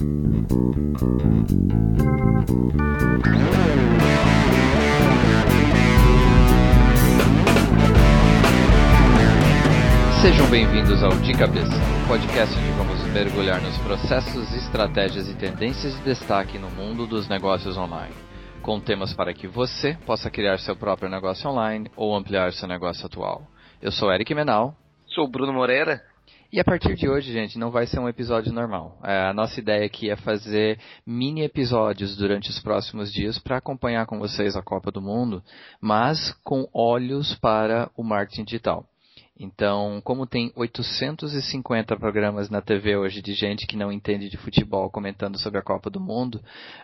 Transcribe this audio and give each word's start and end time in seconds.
Sejam 0.00 0.08
bem-vindos 10.50 11.02
ao 11.02 11.10
De 11.10 11.34
Cabeça, 11.34 11.68
podcast 12.08 12.56
onde 12.56 12.70
vamos 12.78 13.04
mergulhar 13.12 13.60
nos 13.60 13.76
processos, 13.80 14.50
estratégias 14.54 15.28
e 15.28 15.34
tendências 15.34 15.94
de 15.98 16.04
destaque 16.04 16.58
no 16.58 16.70
mundo 16.70 17.06
dos 17.06 17.28
negócios 17.28 17.76
online, 17.76 18.14
com 18.62 18.80
temas 18.80 19.12
para 19.12 19.34
que 19.34 19.46
você 19.46 19.98
possa 20.06 20.30
criar 20.30 20.58
seu 20.60 20.74
próprio 20.74 21.10
negócio 21.10 21.50
online 21.50 21.90
ou 21.94 22.16
ampliar 22.16 22.54
seu 22.54 22.66
negócio 22.66 23.04
atual. 23.04 23.42
Eu 23.82 23.92
sou 23.92 24.10
Eric 24.10 24.34
Menal. 24.34 24.74
Sou 25.08 25.28
Bruno 25.28 25.52
Moreira. 25.52 26.09
E 26.52 26.58
a 26.58 26.64
partir 26.64 26.96
de 26.96 27.08
hoje, 27.08 27.32
gente, 27.32 27.56
não 27.56 27.70
vai 27.70 27.86
ser 27.86 28.00
um 28.00 28.08
episódio 28.08 28.52
normal. 28.52 28.98
É, 29.04 29.28
a 29.28 29.32
nossa 29.32 29.60
ideia 29.60 29.86
aqui 29.86 30.10
é 30.10 30.16
fazer 30.16 30.80
mini 31.06 31.42
episódios 31.42 32.16
durante 32.16 32.50
os 32.50 32.58
próximos 32.58 33.12
dias 33.12 33.38
para 33.38 33.58
acompanhar 33.58 34.04
com 34.04 34.18
vocês 34.18 34.56
a 34.56 34.62
Copa 34.62 34.90
do 34.90 35.00
Mundo, 35.00 35.44
mas 35.80 36.32
com 36.42 36.68
olhos 36.74 37.36
para 37.36 37.88
o 37.96 38.02
marketing 38.02 38.42
digital. 38.42 38.84
Então, 39.38 40.00
como 40.02 40.26
tem 40.26 40.52
850 40.56 41.96
programas 41.96 42.50
na 42.50 42.60
TV 42.60 42.96
hoje 42.96 43.22
de 43.22 43.32
gente 43.32 43.64
que 43.64 43.76
não 43.76 43.92
entende 43.92 44.28
de 44.28 44.36
futebol 44.36 44.90
comentando 44.90 45.38
sobre 45.38 45.60
a 45.60 45.62
Copa 45.62 45.88
do 45.88 46.00
Mundo, 46.00 46.42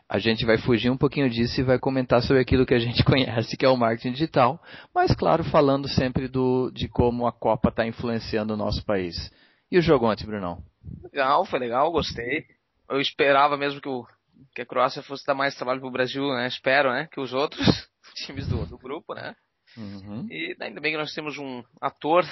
a 0.09 0.21
gente 0.21 0.47
vai 0.47 0.59
fugir 0.59 0.91
um 0.91 0.97
pouquinho 0.97 1.29
disso 1.29 1.61
e 1.61 1.65
vai 1.65 1.79
comentar 1.79 2.23
sobre 2.23 2.41
aquilo 2.41 2.65
que 2.65 2.73
a 2.73 2.79
gente 2.79 3.03
conhece, 3.05 3.57
que 3.57 3.67
é 3.67 3.69
o 3.69 3.77
marketing 3.77 4.13
digital, 4.13 4.63
mas 4.95 5.13
claro, 5.13 5.43
falando 5.43 5.89
sempre 5.89 6.29
do, 6.29 6.71
de 6.71 6.87
como 6.87 7.27
a 7.27 7.33
Copa 7.33 7.69
está 7.69 7.85
influenciando 7.85 8.55
o 8.55 8.57
nosso 8.57 8.85
país. 8.85 9.29
E 9.71 9.79
o 9.79 9.83
jogo 9.83 10.11
ontem, 10.11 10.27
Brunão? 10.27 10.63
Legal, 11.03 11.45
foi 11.45 11.59
legal, 11.59 11.91
gostei. 11.91 12.47
Eu 12.89 13.01
esperava 13.01 13.57
mesmo 13.57 13.81
que, 13.81 13.89
o, 13.89 14.07
que 14.55 14.63
a 14.63 14.67
Croácia 14.67 15.03
fosse 15.03 15.27
dar 15.27 15.35
mais 15.35 15.57
trabalho 15.57 15.81
pro 15.81 15.91
Brasil, 15.91 16.23
né? 16.29 16.47
Espero, 16.47 16.93
né? 16.93 17.09
Que 17.11 17.21
os 17.21 17.33
outros 17.33 17.67
times 18.25 18.47
do, 18.49 18.65
do 18.67 18.79
grupo, 18.79 19.15
né? 19.15 19.35
Uhum. 19.77 20.27
E 20.31 20.57
ainda 20.61 20.81
bem 20.81 20.93
que 20.93 20.99
nós 20.99 21.13
temos 21.13 21.37
um 21.39 21.63
ator, 21.81 22.25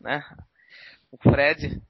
né? 0.00 0.22
O 1.10 1.16
Fred. 1.18 1.80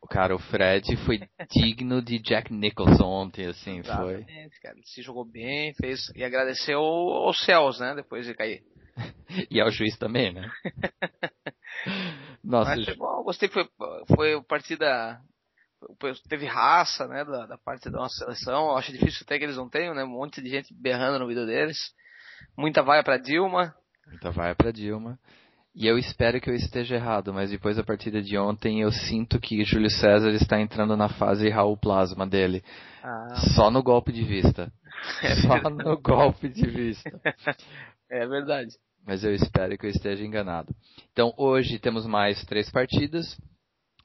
O 0.00 0.06
cara, 0.06 0.34
o 0.34 0.38
Fred 0.38 0.96
foi 1.04 1.20
digno 1.50 2.00
de 2.02 2.18
Jack 2.18 2.52
Nicholson 2.52 3.04
ontem, 3.04 3.46
assim, 3.46 3.78
Exatamente, 3.78 4.24
foi. 4.24 4.60
Cara, 4.62 4.76
ele 4.76 4.86
se 4.86 5.02
jogou 5.02 5.24
bem, 5.24 5.74
fez 5.74 6.10
e 6.14 6.24
agradeceu 6.24 6.80
aos 6.80 7.44
céus, 7.44 7.78
né? 7.78 7.94
Depois 7.94 8.26
de 8.26 8.34
cair. 8.34 8.62
e 9.50 9.60
ao 9.60 9.70
juiz 9.70 9.96
também, 9.98 10.32
né? 10.32 10.50
Nossa, 12.50 12.76
Mas 12.76 12.84
foi 12.84 12.96
bom, 12.96 13.22
gostei, 13.22 13.48
foi, 13.48 13.68
foi 14.14 14.42
partida 14.42 15.20
teve 16.28 16.44
raça, 16.44 17.06
né, 17.08 17.24
da, 17.24 17.46
da, 17.46 17.56
parte 17.56 17.88
da 17.88 17.98
nossa 17.98 18.14
seleção. 18.14 18.68
Eu 18.68 18.76
acho 18.76 18.92
difícil 18.92 19.22
até 19.24 19.38
que 19.38 19.44
eles 19.44 19.56
não 19.56 19.68
tenham, 19.68 19.94
né, 19.94 20.04
um 20.04 20.08
monte 20.08 20.42
de 20.42 20.50
gente 20.50 20.74
berrando 20.74 21.18
no 21.18 21.26
vídeo 21.26 21.46
deles. 21.46 21.78
Muita 22.56 22.82
vaia 22.82 23.02
para 23.02 23.16
Dilma, 23.16 23.74
Muita 24.10 24.30
vai 24.30 24.54
para 24.54 24.72
Dilma. 24.72 25.18
E 25.72 25.86
eu 25.86 25.96
espero 25.96 26.40
que 26.40 26.50
eu 26.50 26.54
esteja 26.54 26.96
errado, 26.96 27.32
mas 27.32 27.50
depois 27.50 27.76
da 27.76 27.84
partida 27.84 28.20
de 28.20 28.36
ontem 28.36 28.80
eu 28.80 28.90
sinto 28.90 29.38
que 29.38 29.64
Júlio 29.64 29.88
César 29.88 30.30
está 30.30 30.60
entrando 30.60 30.96
na 30.96 31.08
fase 31.08 31.48
Raul 31.48 31.76
Plasma 31.76 32.26
dele. 32.26 32.62
Ah. 33.04 33.36
Só 33.54 33.70
no 33.70 33.82
golpe 33.82 34.12
de 34.12 34.24
vista. 34.24 34.72
É 35.22 35.34
Só 35.36 35.70
no 35.70 35.98
golpe 35.98 36.46
de 36.48 36.68
vista. 36.68 37.10
É 38.10 38.26
verdade. 38.26 38.74
Mas 39.06 39.24
eu 39.24 39.34
espero 39.34 39.76
que 39.76 39.86
eu 39.86 39.90
esteja 39.90 40.24
enganado. 40.24 40.74
Então 41.12 41.32
hoje 41.36 41.78
temos 41.78 42.06
mais 42.06 42.44
três 42.44 42.70
partidas. 42.70 43.36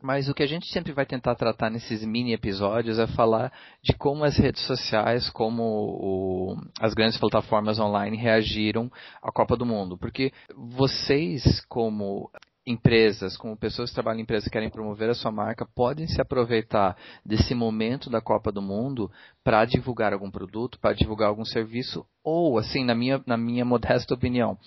Mas 0.01 0.29
o 0.29 0.33
que 0.33 0.43
a 0.43 0.47
gente 0.47 0.67
sempre 0.67 0.91
vai 0.91 1.05
tentar 1.05 1.35
tratar 1.35 1.69
nesses 1.69 2.03
mini 2.05 2.33
episódios 2.33 2.99
é 2.99 3.07
falar 3.07 3.51
de 3.81 3.93
como 3.93 4.23
as 4.23 4.37
redes 4.37 4.61
sociais, 4.67 5.29
como 5.29 5.63
o, 5.63 6.57
as 6.79 6.93
grandes 6.93 7.17
plataformas 7.17 7.79
online 7.79 8.17
reagiram 8.17 8.91
à 9.21 9.31
Copa 9.31 9.55
do 9.55 9.65
Mundo. 9.65 9.97
Porque 9.97 10.31
vocês, 10.53 11.61
como 11.67 12.29
empresas, 12.65 13.37
como 13.37 13.55
pessoas 13.55 13.89
que 13.89 13.95
trabalham 13.95 14.19
em 14.19 14.23
empresas 14.23 14.45
que 14.45 14.49
querem 14.49 14.69
promover 14.69 15.09
a 15.09 15.13
sua 15.13 15.31
marca, 15.31 15.67
podem 15.75 16.07
se 16.07 16.19
aproveitar 16.19 16.97
desse 17.23 17.53
momento 17.53 18.09
da 18.09 18.19
Copa 18.19 18.51
do 18.51 18.61
Mundo 18.61 19.11
para 19.43 19.65
divulgar 19.65 20.13
algum 20.13 20.31
produto, 20.31 20.79
para 20.79 20.95
divulgar 20.95 21.29
algum 21.29 21.45
serviço, 21.45 22.05
ou, 22.23 22.57
assim, 22.57 22.83
na 22.83 22.95
minha, 22.95 23.21
na 23.25 23.37
minha 23.37 23.63
modesta 23.65 24.13
opinião, 24.13 24.57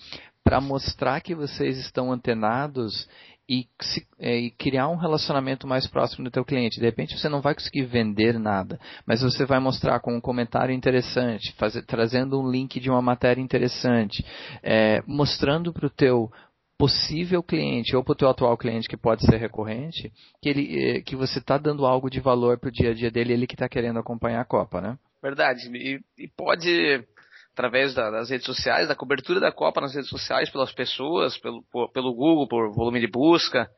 para 0.43 0.61
mostrar 0.61 1.19
que 1.21 1.35
vocês 1.35 1.77
estão 1.77 2.11
antenados 2.11 3.07
e, 3.49 3.67
se, 3.81 4.07
é, 4.19 4.37
e, 4.37 4.51
criar 4.51 4.87
um 4.89 4.95
relacionamento 4.95 5.67
mais 5.67 5.87
próximo 5.87 6.23
do 6.23 6.31
teu 6.31 6.45
cliente. 6.45 6.79
De 6.79 6.85
repente 6.85 7.17
você 7.17 7.27
não 7.27 7.41
vai 7.41 7.55
conseguir 7.55 7.85
vender 7.85 8.37
nada, 8.37 8.79
mas 9.07 9.21
você 9.21 9.43
vai 9.43 9.59
mostrar 9.59 9.99
com 9.99 10.15
um 10.15 10.21
comentário 10.21 10.73
interessante, 10.73 11.53
fazer, 11.53 11.81
trazendo 11.81 12.39
um 12.39 12.49
link 12.49 12.79
de 12.79 12.91
uma 12.91 13.01
matéria 13.01 13.41
interessante, 13.41 14.23
é, 14.61 15.01
mostrando 15.07 15.73
para 15.73 15.87
o 15.87 15.89
teu 15.89 16.31
possível 16.79 17.43
cliente 17.43 17.93
ou 17.93 18.01
para 18.01 18.13
o 18.13 18.15
teu 18.15 18.29
atual 18.29 18.57
cliente 18.57 18.87
que 18.87 18.95
pode 18.95 19.25
ser 19.25 19.35
recorrente, 19.35 20.13
que, 20.41 20.47
ele, 20.47 20.79
é, 20.81 21.01
que 21.01 21.13
você 21.13 21.39
está 21.39 21.57
dando 21.57 21.85
algo 21.85 22.09
de 22.09 22.21
valor 22.21 22.57
para 22.57 22.69
o 22.69 22.71
dia 22.71 22.91
a 22.91 22.93
dia 22.93 23.11
dele, 23.11 23.33
ele 23.33 23.45
que 23.45 23.53
está 23.53 23.67
querendo 23.67 23.99
acompanhar 23.99 24.39
a 24.39 24.45
Copa, 24.45 24.79
né? 24.79 24.97
Verdade. 25.21 25.69
E, 25.75 25.99
e 26.17 26.27
pode 26.29 27.05
através 27.51 27.93
da, 27.93 28.09
das 28.09 28.29
redes 28.29 28.45
sociais, 28.45 28.87
da 28.87 28.95
cobertura 28.95 29.41
da 29.41 29.51
Copa 29.51 29.81
nas 29.81 29.93
redes 29.93 30.09
sociais, 30.09 30.49
pelas 30.49 30.71
pessoas, 30.71 31.37
pelo, 31.37 31.61
por, 31.69 31.91
pelo 31.91 32.15
Google, 32.15 32.47
por 32.47 32.73
volume 32.73 33.01
de 33.01 33.07
busca, 33.07 33.69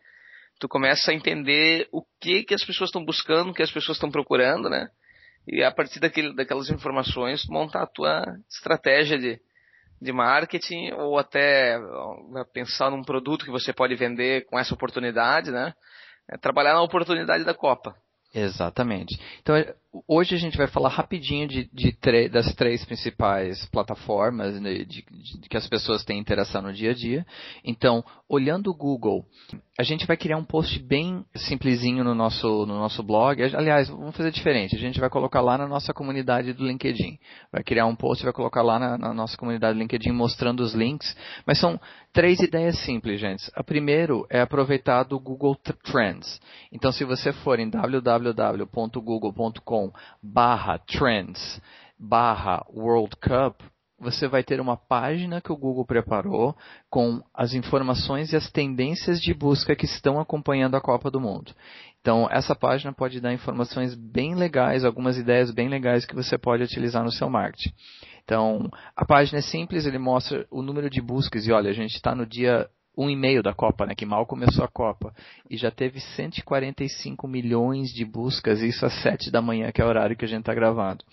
tu 0.60 0.70
começa 0.70 1.10
a 1.10 1.16
entender 1.16 1.88
o 1.92 2.04
que, 2.20 2.44
que 2.44 2.54
as 2.54 2.64
pessoas 2.64 2.90
estão 2.90 3.04
buscando, 3.04 3.50
o 3.50 3.54
que 3.54 3.64
as 3.64 3.72
pessoas 3.72 3.98
estão 3.98 4.12
procurando, 4.12 4.70
né? 4.70 4.88
E 5.48 5.64
a 5.64 5.72
partir 5.72 6.00
daquele, 6.00 6.36
daquelas 6.36 6.70
informações, 6.70 7.48
montar 7.50 7.82
a 7.82 7.88
tua 7.88 8.24
estratégia 8.48 9.18
de, 9.18 9.42
de 10.02 10.12
marketing 10.12 10.92
ou 10.94 11.20
até 11.20 11.80
pensar 12.52 12.90
num 12.90 13.04
produto 13.04 13.46
que 13.46 13.52
você 13.52 13.72
pode 13.72 13.96
vender 13.96 14.46
com 14.48 14.58
essa 14.58 14.74
oportunidade, 14.74 15.52
né? 15.52 15.74
É 16.30 16.38
trabalhar 16.38 16.74
na 16.74 16.82
oportunidade 16.82 17.44
da 17.44 17.54
Copa. 17.54 17.96
Exatamente. 18.34 19.20
Então, 19.42 19.56
hoje 20.08 20.36
a 20.36 20.38
gente 20.38 20.58
vai 20.58 20.68
falar 20.68 20.90
rapidinho 20.90 21.48
de, 21.48 21.70
de 21.74 21.92
das 22.30 22.54
três 22.56 22.84
principais 22.86 23.66
plataformas 23.68 24.60
né, 24.60 24.86
de, 24.86 24.86
de, 24.86 25.50
que 25.50 25.58
as 25.58 25.68
pessoas 25.68 26.04
têm 26.04 26.20
interação 26.20 26.62
no 26.62 26.74
dia 26.74 26.92
a 26.92 26.94
dia. 26.94 27.26
Então, 27.64 28.04
olhando 28.28 28.72
o 28.72 28.76
Google, 28.76 29.26
a 29.78 29.84
gente 29.84 30.06
vai 30.06 30.16
criar 30.16 30.38
um 30.38 30.44
post 30.44 30.80
bem 30.80 31.26
simplesinho 31.36 32.04
no 32.04 32.16
nosso, 32.16 32.66
no 32.66 32.78
nosso 32.78 33.04
blog. 33.04 33.42
Aliás, 33.44 33.90
vamos 33.90 34.16
fazer 34.16 34.32
diferente. 34.32 34.76
A 34.76 34.80
gente 34.80 35.00
vai 35.00 35.10
colocar 35.10 35.42
lá 35.42 35.58
na 35.58 35.68
nossa 35.68 35.94
comunidade 35.94 36.54
do 36.54 36.66
LinkedIn. 36.66 37.18
Vai 37.52 37.64
criar 37.64 37.86
um 37.86 37.96
post 37.96 38.24
e 38.24 38.26
vai 38.26 38.34
colocar 38.34 38.62
lá 38.62 38.80
na, 38.80 38.98
na 38.98 39.14
nossa 39.14 39.38
comunidade 39.38 39.78
do 39.78 39.82
LinkedIn 39.82 40.12
mostrando 40.12 40.62
os 40.62 40.74
links. 40.74 41.16
Mas 41.46 41.60
são 41.60 41.80
três 42.14 42.40
ideias 42.40 42.78
simples, 42.80 43.20
gente. 43.20 43.52
A 43.56 43.64
primeiro 43.64 44.26
é 44.30 44.42
aproveitar 44.42 45.04
do 45.04 45.20
Google 45.20 45.58
Trends. 45.84 46.40
Então, 46.72 46.92
se 46.92 47.04
você 47.04 47.34
for 47.34 47.60
em 47.60 47.70
www.google.com 47.70 49.81
barra 50.22 50.78
trends 50.80 51.62
barra 52.02 52.66
World 52.74 53.16
Cup, 53.18 53.62
você 54.00 54.28
vai 54.28 54.44
ter 54.44 54.60
uma 54.60 54.76
página 54.76 55.40
que 55.40 55.52
o 55.52 55.56
Google 55.56 55.86
preparou 55.86 56.58
com 56.90 57.22
as 57.32 57.54
informações 57.54 58.34
e 58.34 58.36
as 58.36 58.50
tendências 58.50 59.22
de 59.22 59.32
busca 59.32 59.76
que 59.76 59.86
estão 59.86 60.20
acompanhando 60.20 60.76
a 60.76 60.82
Copa 60.82 61.12
do 61.12 61.22
Mundo. 61.22 61.54
Então, 62.02 62.28
essa 62.32 62.56
página 62.56 62.92
pode 62.92 63.22
dar 63.22 63.32
informações 63.32 63.94
bem 63.94 64.34
legais, 64.34 64.84
algumas 64.84 65.18
ideias 65.18 65.52
bem 65.52 65.70
legais 65.70 66.04
que 66.04 66.16
você 66.16 66.36
pode 66.36 66.64
utilizar 66.64 67.04
no 67.04 67.12
seu 67.12 67.30
marketing. 67.30 67.72
Então, 68.24 68.72
a 68.96 69.06
página 69.06 69.38
é 69.38 69.44
simples, 69.44 69.86
ele 69.86 70.00
mostra 70.00 70.48
o 70.50 70.64
número 70.64 70.90
de 70.90 71.00
buscas 71.00 71.46
e 71.46 71.52
olha, 71.52 71.70
a 71.70 71.74
gente 71.74 71.94
está 71.94 72.16
no 72.16 72.26
dia 72.26 72.68
um 72.98 73.10
e 73.10 73.16
meio 73.16 73.42
da 73.42 73.54
Copa, 73.54 73.86
né, 73.86 73.96
que 73.96 74.06
mal 74.06 74.26
começou 74.26 74.66
a 74.66 74.68
Copa, 74.68 75.14
e 75.50 75.58
já 75.58 75.72
teve 75.72 76.00
145 76.00 77.28
milhões 77.28 77.90
de 77.90 78.04
buscas, 78.04 78.62
isso 78.62 78.86
às 78.86 78.94
7 79.02 79.32
da 79.32 79.42
manhã, 79.42 79.72
que 79.72 79.82
é 79.82 79.86
o 79.86 79.88
horário 79.88 80.16
que 80.16 80.26
a 80.26 80.28
gente 80.28 80.42
está 80.42 80.54
gravando 80.54 81.04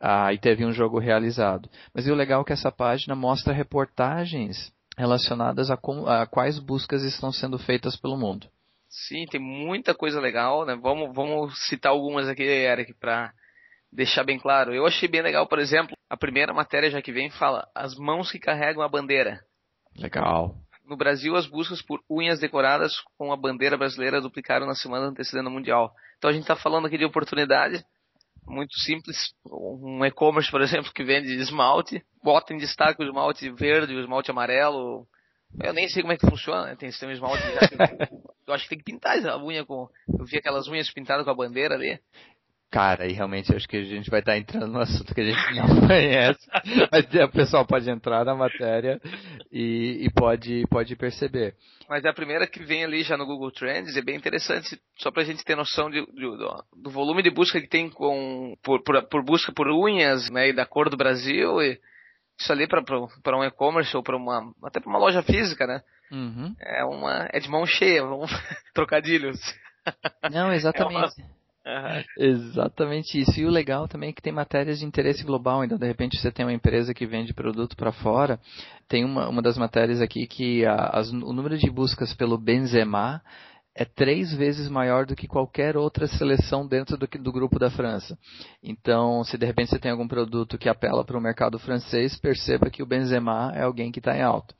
ah, 0.00 0.32
e 0.32 0.38
teve 0.38 0.64
um 0.64 0.72
jogo 0.72 0.98
realizado. 0.98 1.68
Mas 1.92 2.06
o 2.06 2.14
legal 2.14 2.42
é 2.42 2.44
que 2.44 2.52
essa 2.52 2.70
página 2.70 3.14
mostra 3.14 3.52
reportagens 3.52 4.72
relacionadas 4.96 5.70
a, 5.70 5.76
com, 5.76 6.06
a 6.06 6.26
quais 6.26 6.58
buscas 6.58 7.02
estão 7.02 7.32
sendo 7.32 7.58
feitas 7.58 7.96
pelo 7.96 8.16
mundo. 8.16 8.48
Sim, 8.88 9.26
tem 9.26 9.40
muita 9.40 9.94
coisa 9.94 10.20
legal, 10.20 10.64
né? 10.64 10.76
Vamos, 10.80 11.14
vamos 11.14 11.68
citar 11.68 11.92
algumas 11.92 12.28
aqui, 12.28 12.42
Eric, 12.42 12.94
para 12.94 13.32
deixar 13.92 14.24
bem 14.24 14.38
claro. 14.38 14.74
Eu 14.74 14.86
achei 14.86 15.08
bem 15.08 15.22
legal, 15.22 15.46
por 15.46 15.58
exemplo, 15.58 15.96
a 16.08 16.16
primeira 16.16 16.54
matéria 16.54 16.90
já 16.90 17.02
que 17.02 17.12
vem 17.12 17.30
fala 17.30 17.68
as 17.74 17.94
mãos 17.96 18.30
que 18.30 18.38
carregam 18.38 18.82
a 18.82 18.88
bandeira. 18.88 19.40
Legal. 19.96 20.54
No 20.88 20.96
Brasil, 20.96 21.36
as 21.36 21.46
buscas 21.46 21.82
por 21.82 22.00
unhas 22.08 22.40
decoradas 22.40 22.94
com 23.18 23.32
a 23.32 23.36
bandeira 23.36 23.76
brasileira 23.76 24.20
duplicaram 24.20 24.66
na 24.66 24.74
semana 24.74 25.06
antecedendo 25.06 25.48
o 25.48 25.52
Mundial. 25.52 25.92
Então 26.16 26.30
a 26.30 26.32
gente 26.32 26.42
está 26.42 26.56
falando 26.56 26.86
aqui 26.86 26.96
de 26.96 27.04
oportunidade 27.04 27.84
muito 28.46 28.78
simples. 28.78 29.34
Um 29.46 30.04
e-commerce, 30.04 30.50
por 30.50 30.60
exemplo, 30.62 30.92
que 30.92 31.04
vende 31.04 31.32
esmalte, 31.34 32.02
bota 32.22 32.54
em 32.54 32.56
destaque 32.56 33.02
o 33.02 33.06
esmalte 33.06 33.50
verde, 33.50 33.94
o 33.94 34.00
esmalte 34.00 34.30
amarelo. 34.30 35.06
Eu 35.62 35.72
nem 35.72 35.88
sei 35.88 36.02
como 36.02 36.12
é 36.12 36.16
que 36.16 36.28
funciona, 36.28 36.66
né? 36.66 36.76
Tem, 36.76 36.90
tem 36.90 37.08
um 37.08 37.12
esmalte 37.12 37.42
eu 38.46 38.54
acho 38.54 38.64
que 38.64 38.70
tem 38.70 38.78
que 38.78 38.84
pintar 38.84 39.18
a 39.26 39.38
unha 39.38 39.64
com. 39.64 39.88
Eu 40.18 40.24
vi 40.24 40.38
aquelas 40.38 40.66
unhas 40.68 40.90
pintadas 40.90 41.24
com 41.24 41.30
a 41.30 41.34
bandeira 41.34 41.74
ali. 41.74 42.00
Cara, 42.70 43.06
e 43.06 43.12
realmente 43.12 43.54
acho 43.54 43.66
que 43.66 43.78
a 43.78 43.84
gente 43.84 44.10
vai 44.10 44.20
estar 44.20 44.36
entrando 44.36 44.66
num 44.66 44.80
assunto 44.80 45.14
que 45.14 45.22
a 45.22 45.24
gente 45.24 45.54
não 45.54 45.80
conhece, 45.88 46.46
mas 46.92 47.04
o 47.04 47.32
pessoal 47.32 47.66
pode 47.66 47.88
entrar 47.88 48.26
na 48.26 48.34
matéria 48.34 49.00
e, 49.50 50.04
e, 50.04 50.10
pode, 50.12 50.66
pode 50.68 50.94
perceber. 50.94 51.54
Mas 51.88 52.04
é 52.04 52.10
a 52.10 52.14
primeira 52.14 52.46
que 52.46 52.62
vem 52.62 52.84
ali 52.84 53.02
já 53.02 53.16
no 53.16 53.24
Google 53.24 53.50
Trends, 53.50 53.96
é 53.96 54.02
bem 54.02 54.16
interessante, 54.16 54.78
só 54.98 55.10
para 55.10 55.22
a 55.22 55.24
gente 55.24 55.42
ter 55.44 55.56
noção 55.56 55.88
de, 55.88 56.04
de, 56.12 56.36
do, 56.76 56.90
volume 56.90 57.22
de 57.22 57.30
busca 57.30 57.58
que 57.58 57.68
tem 57.68 57.88
com, 57.88 58.54
por, 58.62 58.82
por, 58.82 59.02
por, 59.08 59.24
busca 59.24 59.50
por 59.50 59.68
unhas, 59.68 60.28
né, 60.28 60.50
e 60.50 60.52
da 60.52 60.66
cor 60.66 60.90
do 60.90 60.96
Brasil, 60.96 61.62
e 61.62 61.80
isso 62.38 62.52
ali 62.52 62.68
para 62.68 63.38
um 63.38 63.44
e-commerce 63.44 63.96
ou 63.96 64.02
para 64.02 64.14
uma, 64.14 64.52
até 64.62 64.78
para 64.78 64.90
uma 64.90 64.98
loja 64.98 65.22
física, 65.22 65.66
né? 65.66 65.82
Uhum. 66.12 66.54
É 66.60 66.84
uma, 66.84 67.28
é 67.32 67.40
de 67.40 67.48
mão 67.48 67.64
cheia, 67.64 68.04
vamos 68.04 68.30
trocadilhos. 68.74 69.38
Não, 70.30 70.52
exatamente. 70.52 71.14
É 71.18 71.22
uma. 71.22 71.37
Exatamente 72.18 73.20
isso. 73.20 73.38
E 73.38 73.46
o 73.46 73.50
legal 73.50 73.86
também 73.88 74.10
é 74.10 74.12
que 74.12 74.22
tem 74.22 74.32
matérias 74.32 74.78
de 74.78 74.84
interesse 74.84 75.24
global. 75.24 75.64
Então, 75.64 75.78
de 75.78 75.86
repente, 75.86 76.18
você 76.18 76.30
tem 76.30 76.44
uma 76.44 76.52
empresa 76.52 76.94
que 76.94 77.06
vende 77.06 77.34
produto 77.34 77.76
para 77.76 77.92
fora. 77.92 78.40
Tem 78.88 79.04
uma, 79.04 79.28
uma 79.28 79.42
das 79.42 79.58
matérias 79.58 80.00
aqui 80.00 80.26
que 80.26 80.64
a, 80.64 80.74
as, 80.74 81.10
o 81.10 81.32
número 81.32 81.58
de 81.58 81.70
buscas 81.70 82.14
pelo 82.14 82.38
Benzema 82.38 83.22
é 83.74 83.84
três 83.84 84.34
vezes 84.34 84.68
maior 84.68 85.06
do 85.06 85.14
que 85.14 85.28
qualquer 85.28 85.76
outra 85.76 86.08
seleção 86.08 86.66
dentro 86.66 86.96
do, 86.96 87.06
do, 87.06 87.32
grupo 87.32 87.60
da 87.60 87.70
França. 87.70 88.18
Então, 88.60 89.22
se 89.22 89.38
de 89.38 89.46
repente 89.46 89.70
você 89.70 89.78
tem 89.78 89.92
algum 89.92 90.08
produto 90.08 90.58
que 90.58 90.68
apela 90.68 91.04
para 91.04 91.16
o 91.16 91.20
mercado 91.20 91.60
francês, 91.60 92.18
perceba 92.18 92.70
que 92.70 92.82
o 92.82 92.86
Benzema 92.86 93.52
é 93.54 93.62
alguém 93.62 93.92
que 93.92 94.00
está 94.00 94.16
em 94.16 94.22
alto. 94.22 94.52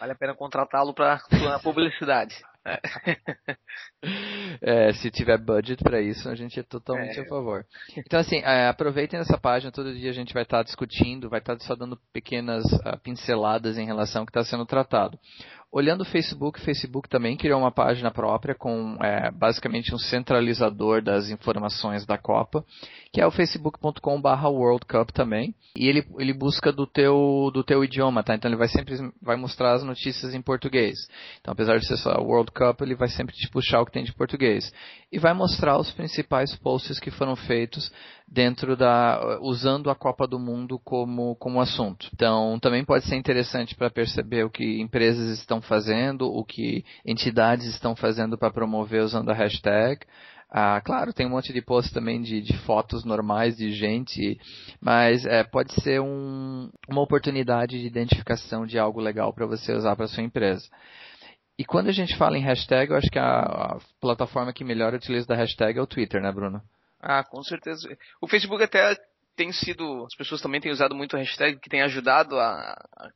Vale 0.00 0.12
a 0.12 0.16
pena 0.16 0.34
contratá-lo 0.34 0.92
para 0.92 1.20
a 1.54 1.58
publicidade. 1.60 2.34
É, 4.60 4.92
se 4.94 5.10
tiver 5.10 5.38
budget 5.38 5.82
para 5.82 6.00
isso, 6.00 6.28
a 6.28 6.34
gente 6.34 6.58
é 6.58 6.62
totalmente 6.62 7.18
é. 7.18 7.22
a 7.22 7.26
favor. 7.26 7.66
Então, 7.96 8.20
assim, 8.20 8.38
é, 8.38 8.68
aproveitem 8.68 9.18
essa 9.18 9.36
página, 9.36 9.72
todo 9.72 9.94
dia 9.94 10.10
a 10.10 10.14
gente 10.14 10.32
vai 10.32 10.42
estar 10.42 10.58
tá 10.58 10.62
discutindo, 10.62 11.28
vai 11.28 11.40
estar 11.40 11.56
tá 11.56 11.64
só 11.64 11.74
dando 11.74 11.98
pequenas 12.12 12.64
uh, 12.64 12.98
pinceladas 13.02 13.76
em 13.76 13.86
relação 13.86 14.22
ao 14.22 14.26
que 14.26 14.30
está 14.30 14.44
sendo 14.44 14.64
tratado. 14.64 15.18
Olhando 15.76 16.02
o 16.02 16.04
Facebook, 16.04 16.60
o 16.60 16.62
Facebook 16.64 17.08
também 17.08 17.36
criou 17.36 17.58
uma 17.58 17.72
página 17.72 18.08
própria 18.08 18.54
com 18.54 18.96
é, 19.02 19.28
basicamente 19.32 19.92
um 19.92 19.98
centralizador 19.98 21.02
das 21.02 21.30
informações 21.30 22.06
da 22.06 22.16
Copa, 22.16 22.64
que 23.12 23.20
é 23.20 23.26
o 23.26 23.30
facebook.com/barra 23.32 24.48
World 24.48 24.86
Cup 24.86 25.10
também. 25.10 25.52
E 25.76 25.88
ele, 25.88 26.06
ele 26.16 26.32
busca 26.32 26.70
do 26.70 26.86
teu, 26.86 27.50
do 27.52 27.64
teu 27.64 27.82
idioma, 27.82 28.22
tá? 28.22 28.36
Então 28.36 28.48
ele 28.48 28.56
vai 28.56 28.68
sempre 28.68 28.94
vai 29.20 29.34
mostrar 29.34 29.72
as 29.72 29.82
notícias 29.82 30.32
em 30.32 30.40
português. 30.40 31.08
Então, 31.40 31.50
apesar 31.50 31.76
de 31.80 31.88
ser 31.88 31.96
só 31.96 32.20
World 32.20 32.52
Cup, 32.52 32.80
ele 32.82 32.94
vai 32.94 33.08
sempre 33.08 33.34
te 33.34 33.50
puxar 33.50 33.80
o 33.80 33.84
que 33.84 33.90
tem 33.90 34.04
de 34.04 34.14
português. 34.14 34.72
E 35.10 35.18
vai 35.18 35.34
mostrar 35.34 35.76
os 35.76 35.90
principais 35.90 36.54
posts 36.54 37.00
que 37.00 37.10
foram 37.10 37.34
feitos 37.34 37.90
dentro 38.28 38.76
da 38.76 39.38
usando 39.40 39.90
a 39.90 39.94
Copa 39.96 40.26
do 40.26 40.38
Mundo 40.38 40.78
como 40.84 41.34
como 41.34 41.60
assunto. 41.60 42.08
Então, 42.14 42.60
também 42.60 42.84
pode 42.84 43.06
ser 43.06 43.16
interessante 43.16 43.74
para 43.74 43.90
perceber 43.90 44.44
o 44.44 44.50
que 44.50 44.80
empresas 44.80 45.36
estão 45.36 45.63
fazendo, 45.64 46.32
o 46.32 46.44
que 46.44 46.84
entidades 47.04 47.66
estão 47.66 47.96
fazendo 47.96 48.38
para 48.38 48.52
promover 48.52 49.02
usando 49.02 49.30
a 49.30 49.34
hashtag. 49.34 50.00
Ah, 50.50 50.80
claro, 50.80 51.12
tem 51.12 51.26
um 51.26 51.30
monte 51.30 51.52
de 51.52 51.60
posts 51.60 51.92
também 51.92 52.22
de, 52.22 52.40
de 52.40 52.56
fotos 52.58 53.04
normais 53.04 53.56
de 53.56 53.72
gente, 53.72 54.38
mas 54.80 55.26
é, 55.26 55.42
pode 55.42 55.72
ser 55.82 56.00
um, 56.00 56.70
uma 56.88 57.00
oportunidade 57.00 57.80
de 57.80 57.86
identificação 57.86 58.64
de 58.64 58.78
algo 58.78 59.00
legal 59.00 59.32
para 59.32 59.46
você 59.46 59.72
usar 59.72 59.96
para 59.96 60.06
sua 60.06 60.22
empresa. 60.22 60.68
E 61.58 61.64
quando 61.64 61.88
a 61.88 61.92
gente 61.92 62.16
fala 62.16 62.38
em 62.38 62.42
hashtag, 62.42 62.90
eu 62.92 62.96
acho 62.96 63.10
que 63.10 63.18
a, 63.18 63.40
a 63.40 63.78
plataforma 64.00 64.52
que 64.52 64.62
melhor 64.62 64.94
utiliza 64.94 65.26
da 65.26 65.34
hashtag 65.34 65.78
é 65.78 65.82
o 65.82 65.86
Twitter, 65.86 66.22
né, 66.22 66.30
Bruno? 66.30 66.62
Ah, 67.00 67.24
com 67.24 67.42
certeza. 67.42 67.88
O 68.20 68.28
Facebook 68.28 68.62
até 68.62 68.96
tem 69.36 69.52
sido, 69.52 70.04
as 70.04 70.14
pessoas 70.14 70.40
também 70.40 70.60
têm 70.60 70.72
usado 70.72 70.94
muito 70.94 71.16
a 71.16 71.18
hashtag, 71.18 71.58
que 71.58 71.68
tem 71.68 71.82
ajudado 71.82 72.38
a, 72.38 72.76
a, 72.96 73.10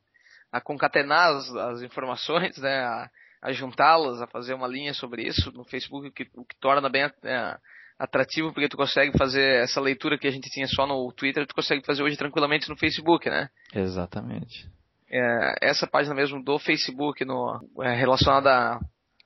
a 0.51 0.59
concatenar 0.59 1.35
as, 1.35 1.55
as, 1.55 1.81
informações, 1.81 2.57
né, 2.57 2.79
a, 2.79 3.09
a 3.41 3.51
juntá-las, 3.51 4.21
a 4.21 4.27
fazer 4.27 4.53
uma 4.53 4.67
linha 4.67 4.93
sobre 4.93 5.23
isso 5.23 5.51
no 5.51 5.63
Facebook, 5.63 6.07
o 6.07 6.11
que, 6.11 6.27
o 6.35 6.45
que 6.45 6.55
torna 6.59 6.89
bem 6.89 7.03
é, 7.23 7.57
atrativo, 7.97 8.53
porque 8.53 8.69
tu 8.69 8.77
consegue 8.77 9.17
fazer 9.17 9.63
essa 9.63 9.81
leitura 9.81 10.17
que 10.17 10.27
a 10.27 10.31
gente 10.31 10.49
tinha 10.49 10.67
só 10.67 10.87
no 10.87 11.11
Twitter, 11.11 11.45
tu 11.45 11.55
consegue 11.55 11.85
fazer 11.85 12.01
hoje 12.01 12.17
tranquilamente 12.17 12.69
no 12.69 12.77
Facebook, 12.77 13.29
né? 13.29 13.49
Exatamente. 13.73 14.67
É, 15.11 15.55
essa 15.61 15.87
página 15.87 16.15
mesmo 16.15 16.43
do 16.43 16.59
Facebook 16.59 17.25
no, 17.25 17.59
é, 17.81 17.95
relacionada 17.95 18.79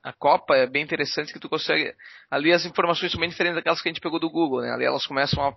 a 0.03 0.11
Copa 0.11 0.55
é 0.55 0.67
bem 0.67 0.83
interessante 0.83 1.31
que 1.31 1.39
tu 1.39 1.47
consegue. 1.47 1.93
Ali 2.29 2.51
as 2.51 2.65
informações 2.65 3.11
são 3.11 3.21
bem 3.21 3.29
diferentes 3.29 3.55
daquelas 3.55 3.81
que 3.81 3.87
a 3.87 3.91
gente 3.91 4.01
pegou 4.01 4.19
do 4.19 4.29
Google, 4.29 4.61
né? 4.61 4.71
Ali 4.71 4.83
elas 4.83 5.07
começam 5.07 5.41
a, 5.41 5.53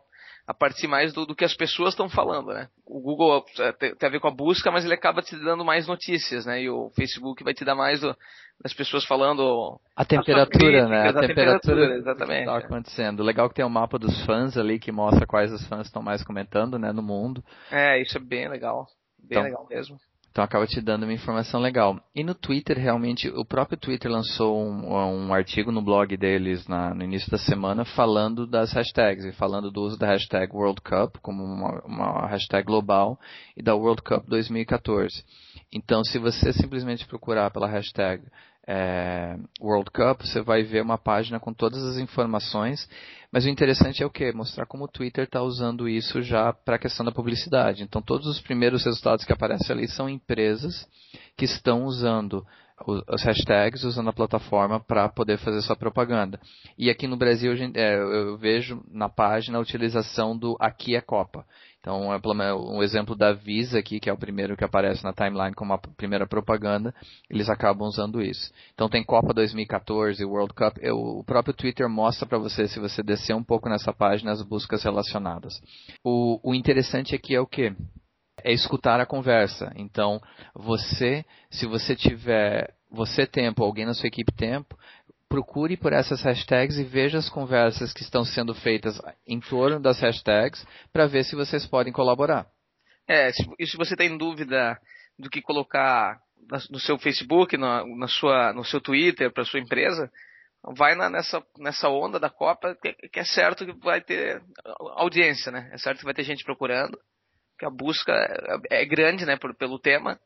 a 0.47 0.55
partir 0.55 0.87
mais 0.87 1.13
do, 1.13 1.27
do 1.27 1.35
que 1.35 1.45
as 1.45 1.55
pessoas 1.55 1.91
estão 1.91 2.09
falando, 2.09 2.53
né? 2.53 2.69
O 2.87 3.01
Google 3.01 3.45
é, 3.59 3.73
tem, 3.73 3.95
tem, 3.97 4.09
a 4.09 4.13
ver 4.13 4.21
com 4.21 4.29
a 4.29 4.35
busca, 4.35 4.71
mas 4.71 4.85
ele 4.85 4.95
acaba 4.95 5.21
te 5.21 5.37
dando 5.37 5.65
mais 5.65 5.89
notícias, 5.89 6.47
né? 6.47 6.63
E 6.63 6.71
o 6.71 6.91
Facebook 6.91 7.43
vai 7.43 7.53
te 7.53 7.65
dar 7.65 7.75
mais 7.75 8.01
do, 8.01 8.17
das 8.63 8.73
pessoas 8.73 9.05
falando. 9.05 9.81
A 9.97 10.05
temperatura, 10.05 10.89
né? 10.89 10.99
A, 10.99 11.11
a 11.11 11.13
temperatura, 11.13 11.59
temperatura 11.59 11.97
exatamente. 11.97 12.41
Está 12.41 12.59
acontecendo. 12.59 13.23
Legal 13.25 13.49
que 13.49 13.57
tem 13.57 13.65
o 13.65 13.69
um 13.69 13.71
mapa 13.71 13.99
dos 13.99 14.25
fãs 14.25 14.57
ali 14.57 14.79
que 14.79 14.93
mostra 14.93 15.27
quais 15.27 15.53
os 15.53 15.67
fãs 15.67 15.87
estão 15.87 16.03
mais 16.03 16.23
comentando, 16.23 16.79
né? 16.79 16.93
No 16.93 17.03
mundo. 17.03 17.43
É, 17.71 18.01
isso 18.01 18.17
é 18.17 18.21
bem 18.21 18.49
legal. 18.49 18.87
Bem 19.19 19.39
então, 19.39 19.43
legal 19.43 19.67
mesmo. 19.69 19.99
Então 20.37 20.45
acaba 20.45 20.67
te 20.67 20.83
dando 20.83 21.05
uma 21.05 21.15
informação 21.15 21.59
legal. 21.59 21.99
E 22.15 22.23
no 22.23 22.35
Twitter, 22.35 22.77
realmente, 22.77 23.27
o 23.27 23.43
próprio 23.43 23.79
Twitter 23.79 24.11
lançou 24.11 24.63
um, 24.63 24.93
um 24.93 25.33
artigo 25.33 25.73
no 25.73 25.81
blog 25.81 26.15
deles 26.15 26.69
na, 26.69 26.93
no 26.95 27.03
início 27.03 27.31
da 27.31 27.39
semana 27.39 27.87
falando 27.87 28.47
das 28.47 28.71
hashtags 28.71 29.25
e 29.25 29.33
falando 29.33 29.71
do 29.71 29.81
uso 29.81 29.99
da 29.99 30.07
hashtag 30.07 30.55
World 30.55 30.83
Cup 30.83 31.17
como 31.23 31.43
uma, 31.43 31.83
uma 31.87 32.27
hashtag 32.27 32.67
global 32.67 33.19
e 33.57 33.63
da 33.63 33.75
World 33.75 34.03
Cup 34.03 34.27
2014. 34.29 35.25
Então, 35.73 36.05
se 36.05 36.19
você 36.19 36.53
simplesmente 36.53 37.07
procurar 37.07 37.51
pela 37.51 37.67
hashtag 37.67 38.23
é, 38.67 39.37
World 39.61 39.91
Cup, 39.91 40.23
você 40.23 40.43
vai 40.43 40.63
ver 40.63 40.83
uma 40.83 40.99
página 40.99 41.39
com 41.39 41.53
todas 41.53 41.83
as 41.85 41.99
informações. 41.99 42.89
Mas 43.31 43.45
o 43.45 43.49
interessante 43.49 44.03
é 44.03 44.07
o 44.07 44.11
que? 44.11 44.33
Mostrar 44.33 44.67
como 44.67 44.85
o 44.85 44.89
Twitter 44.89 45.25
está 45.25 45.43
usando 45.43 45.89
isso 45.89 46.23
já 46.23 46.53
para 46.53 46.77
a 46.77 46.79
questão 46.79 47.05
da 47.05 47.13
publicidade. 47.13 47.83
Então, 47.83 48.03
todos 48.03 48.27
os 48.27 48.41
primeiros 48.41 48.85
resultados 48.85 49.25
que 49.25 49.33
aparecem 49.33 49.75
ali 49.75 49.89
são 49.89 50.09
empresas 50.09 50.87
que 51.37 51.45
estão 51.45 51.85
usando 51.85 52.45
os 52.85 53.23
hashtags 53.23 53.85
usando 53.85 54.11
a 54.11 54.13
plataforma 54.13 54.79
para 54.79 55.09
poder 55.09 55.39
fazer 55.39 55.63
sua 55.63 55.77
propaganda. 55.77 56.39
E 56.77 56.91
aqui 56.91 57.07
no 57.07 57.17
Brasil 57.17 57.53
é, 57.75 57.95
eu 57.97 58.37
vejo 58.37 58.83
na 58.91 59.09
página 59.09 59.57
a 59.57 59.61
utilização 59.61 60.37
do 60.37 60.57
Aqui 60.61 60.95
é 60.95 61.01
Copa. 61.01 61.47
Então, 61.87 62.13
é 62.13 62.53
um 62.53 62.83
exemplo 62.83 63.15
da 63.15 63.33
Visa 63.33 63.79
aqui, 63.79 64.01
que 64.01 64.11
é 64.11 64.13
o 64.13 64.19
primeiro 64.19 64.57
que 64.57 64.65
aparece 64.65 65.05
na 65.05 65.13
timeline 65.13 65.55
como 65.55 65.73
a 65.73 65.79
primeira 65.79 66.27
propaganda, 66.27 66.93
eles 67.31 67.49
acabam 67.49 67.87
usando 67.87 68.21
isso. 68.21 68.53
Então 68.75 68.89
tem 68.89 69.05
Copa 69.05 69.33
2014, 69.33 70.25
World 70.25 70.53
Cup, 70.53 70.79
eu, 70.81 70.97
o 70.99 71.23
próprio 71.23 71.55
Twitter 71.55 71.89
mostra 71.89 72.27
para 72.27 72.39
você, 72.39 72.67
se 72.67 72.81
você 72.81 73.05
descer 73.05 73.37
um 73.37 73.45
pouco 73.45 73.69
nessa 73.69 73.93
página, 73.93 74.33
as 74.33 74.43
buscas 74.43 74.83
relacionadas. 74.83 75.63
O, 76.03 76.41
o 76.43 76.57
interessante 76.57 77.15
aqui 77.15 77.37
é 77.37 77.41
o 77.41 77.47
que? 77.47 77.73
É 78.43 78.53
escutar 78.53 78.99
a 78.99 79.07
conversa. 79.07 79.73
Então, 79.77 80.21
você, 80.57 81.25
se 81.49 81.67
você 81.67 81.95
tiver, 81.95 82.75
você 82.91 83.29
tempo, 83.29 83.63
alguém 83.63 83.87
na 83.87 83.95
sua 83.95 84.09
equipe 84.09 84.33
tempo, 84.33 84.77
procure 85.29 85.77
por 85.77 85.93
essas 85.93 86.23
hashtags 86.23 86.79
e 86.79 86.85
veja 86.85 87.19
as 87.19 87.29
conversas 87.29 87.93
que 87.93 88.03
estão 88.03 88.25
sendo 88.25 88.55
feitas 88.55 89.01
em 89.27 89.41
torno 89.41 89.81
das 89.81 90.01
hashtags 90.01 90.65
para 90.93 91.07
ver 91.07 91.25
se 91.25 91.35
vocês 91.35 91.67
podem 91.67 91.93
colaborar. 91.93 92.47
É, 93.09 93.31
e 93.59 93.67
se 93.67 93.77
você 93.77 93.97
tem 93.97 94.17
dúvida 94.17 94.79
do 95.19 95.31
que 95.31 95.41
colocar 95.41 96.19
no 96.71 96.79
seu 96.79 96.99
Facebook, 96.99 97.57
na, 97.57 97.85
na 97.85 98.09
sua, 98.09 98.53
no 98.53 98.65
seu 98.65 98.81
Twitter 98.81 99.33
para 99.33 99.45
sua 99.45 99.61
empresa, 99.61 100.11
vai 100.77 100.95
na, 100.95 101.09
nessa, 101.11 101.43
nessa 101.59 101.89
onda 101.89 102.19
da 102.19 102.31
Copa 102.31 102.77
que, 102.81 102.93
que, 102.93 103.21
é 103.21 103.25
certo 103.25 103.67
que 103.67 103.73
vai 103.73 104.01
ter 104.01 104.43
audiência, 104.97 105.51
né? 105.51 105.69
É 105.73 105.79
certo 105.79 106.01
que 106.01 106.05
vai 106.05 106.15
ter 106.15 106.25
gente 106.25 106.45
procurando, 106.45 106.99
que 107.59 107.65
a 107.65 107.71
busca 107.71 108.13
é, 108.71 108.83
é 108.83 108.85
grande, 108.85 109.25
né, 109.25 109.37
por, 109.37 109.55
pelo 109.55 109.79
tema. 109.79 110.19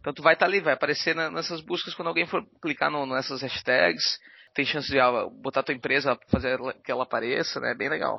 Então 0.00 0.12
tu 0.12 0.22
vai 0.22 0.34
estar 0.34 0.46
tá 0.46 0.50
ali, 0.50 0.60
vai 0.60 0.74
aparecer 0.74 1.14
na, 1.14 1.30
nessas 1.30 1.60
buscas 1.60 1.94
quando 1.94 2.08
alguém 2.08 2.26
for 2.26 2.44
clicar 2.62 2.90
no, 2.90 3.06
nessas 3.06 3.42
hashtags 3.42 4.18
tem 4.54 4.64
chance 4.64 4.88
de 4.88 4.98
botar 5.42 5.62
tua 5.62 5.74
empresa, 5.74 6.18
fazer 6.28 6.58
que 6.84 6.90
ela 6.90 7.04
apareça, 7.04 7.60
né? 7.60 7.74
Bem 7.74 7.88
legal. 7.88 8.18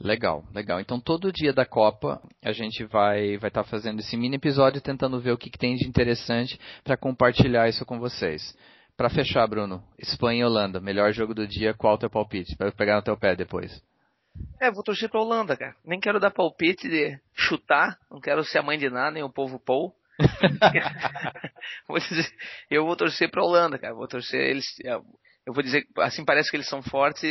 Legal, 0.00 0.44
legal. 0.52 0.80
Então 0.80 0.98
todo 0.98 1.32
dia 1.32 1.52
da 1.52 1.64
Copa 1.64 2.20
a 2.42 2.52
gente 2.52 2.84
vai 2.84 3.36
vai 3.38 3.48
estar 3.48 3.62
tá 3.62 3.64
fazendo 3.64 4.00
esse 4.00 4.16
mini 4.16 4.36
episódio 4.36 4.80
tentando 4.80 5.20
ver 5.20 5.32
o 5.32 5.38
que, 5.38 5.50
que 5.50 5.58
tem 5.58 5.76
de 5.76 5.86
interessante 5.86 6.58
para 6.82 6.96
compartilhar 6.96 7.68
isso 7.68 7.84
com 7.84 8.00
vocês. 8.00 8.56
Para 8.96 9.08
fechar, 9.08 9.46
Bruno, 9.46 9.82
Espanha 9.98 10.40
e 10.40 10.44
Holanda, 10.44 10.80
melhor 10.80 11.12
jogo 11.12 11.34
do 11.34 11.46
dia, 11.46 11.72
qual 11.72 11.94
o 11.94 11.98
teu 11.98 12.10
palpite? 12.10 12.56
Para 12.56 12.72
pegar 12.72 12.96
no 12.96 13.02
teu 13.02 13.16
pé 13.16 13.34
depois. 13.34 13.82
É, 14.60 14.70
vou 14.70 14.82
torcer 14.82 15.08
pra 15.08 15.20
Holanda, 15.20 15.56
cara. 15.56 15.74
Nem 15.84 16.00
quero 16.00 16.20
dar 16.20 16.30
palpite 16.30 16.88
de 16.88 17.18
chutar, 17.34 17.98
não 18.10 18.20
quero 18.20 18.44
ser 18.44 18.58
a 18.58 18.62
mãe 18.62 18.78
de 18.78 18.90
nada, 18.90 19.12
nem 19.12 19.22
o 19.22 19.32
povo 19.32 19.58
Paul. 19.58 19.94
eu 22.70 22.84
vou 22.84 22.96
torcer 22.96 23.30
pra 23.30 23.44
Holanda, 23.44 23.78
cara. 23.78 23.94
Vou 23.94 24.08
torcer 24.08 24.40
eles 24.40 24.66
eu 25.46 25.52
vou 25.52 25.62
dizer, 25.62 25.86
assim 25.98 26.24
parece 26.24 26.50
que 26.50 26.56
eles 26.56 26.68
são 26.68 26.82
fortes 26.82 27.22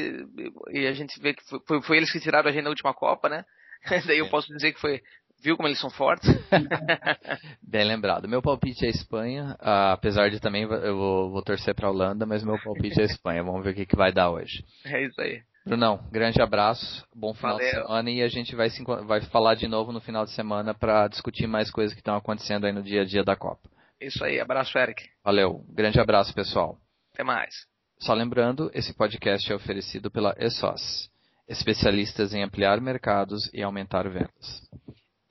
e 0.71 0.87
a 0.87 0.93
gente 0.93 1.19
vê 1.19 1.33
que 1.33 1.41
foi, 1.67 1.81
foi 1.81 1.97
eles 1.97 2.11
que 2.11 2.19
tiraram 2.19 2.49
a 2.49 2.51
gente 2.51 2.63
na 2.63 2.69
última 2.69 2.93
Copa, 2.93 3.29
né? 3.29 3.45
Daí 4.05 4.19
eu 4.19 4.29
posso 4.29 4.47
dizer 4.53 4.73
que 4.73 4.79
foi 4.79 5.01
Viu 5.43 5.57
como 5.57 5.67
eles 5.67 5.79
são 5.79 5.89
fortes? 5.89 6.29
Bem 7.67 7.83
lembrado. 7.83 8.27
Meu 8.27 8.43
palpite 8.43 8.85
é 8.85 8.89
Espanha, 8.89 9.57
uh, 9.59 9.93
apesar 9.93 10.29
de 10.29 10.39
também 10.39 10.63
eu 10.63 10.95
vou, 10.95 11.31
vou 11.31 11.41
torcer 11.41 11.73
para 11.73 11.87
a 11.87 11.89
Holanda, 11.89 12.27
mas 12.27 12.43
meu 12.43 12.61
palpite 12.61 13.01
é 13.01 13.05
Espanha. 13.05 13.43
Vamos 13.43 13.63
ver 13.63 13.71
o 13.71 13.73
que, 13.73 13.87
que 13.87 13.95
vai 13.95 14.11
dar 14.11 14.29
hoje. 14.29 14.63
É 14.85 15.03
isso 15.03 15.19
aí. 15.19 15.41
Brunão, 15.65 16.07
grande 16.11 16.41
abraço, 16.41 17.05
bom 17.15 17.33
final 17.33 17.57
Valeu. 17.57 17.67
de 17.67 17.75
semana 17.75 18.11
e 18.11 18.21
a 18.21 18.27
gente 18.27 18.55
vai, 18.55 18.69
se, 18.69 18.83
vai 18.83 19.21
falar 19.21 19.55
de 19.55 19.67
novo 19.67 19.91
no 19.91 20.01
final 20.01 20.25
de 20.25 20.31
semana 20.31 20.73
para 20.73 21.07
discutir 21.07 21.47
mais 21.47 21.71
coisas 21.71 21.93
que 21.93 22.01
estão 22.01 22.15
acontecendo 22.15 22.65
aí 22.65 22.71
no 22.71 22.83
dia 22.83 23.01
a 23.01 23.05
dia 23.05 23.23
da 23.23 23.35
Copa. 23.35 23.69
Isso 23.99 24.23
aí, 24.23 24.39
abraço, 24.39 24.77
Eric. 24.77 25.03
Valeu, 25.23 25.63
grande 25.69 25.99
abraço, 25.99 26.33
pessoal. 26.33 26.77
Até 27.13 27.23
mais. 27.23 27.70
Só 28.01 28.13
lembrando, 28.13 28.69
esse 28.73 28.93
podcast 28.93 29.51
é 29.51 29.55
oferecido 29.55 30.11
pela 30.11 30.35
ESOS, 30.37 31.09
especialistas 31.47 32.33
em 32.33 32.43
ampliar 32.43 32.81
mercados 32.81 33.49
e 33.53 33.63
aumentar 33.63 34.09
vendas 34.09 34.69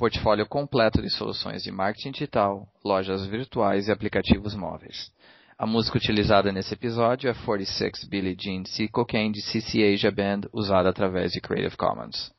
portfólio 0.01 0.47
completo 0.47 1.03
de 1.03 1.11
soluções 1.11 1.63
de 1.63 1.71
marketing 1.71 2.13
digital, 2.13 2.67
lojas 2.83 3.27
virtuais 3.27 3.87
e 3.87 3.93
aplicativos 3.93 4.55
móveis. 4.55 5.13
A 5.59 5.67
música 5.67 5.99
utilizada 5.99 6.51
nesse 6.51 6.73
episódio 6.73 7.29
é 7.29 7.35
46 7.35 8.09
Billie 8.09 8.35
Jean 8.35 8.65
C. 8.65 8.89
Cocaine 8.89 9.31
de 9.31 9.43
CC 9.43 9.93
Asia 9.93 10.11
Band, 10.11 10.49
usada 10.55 10.89
através 10.89 11.33
de 11.33 11.41
Creative 11.43 11.77
Commons. 11.77 12.33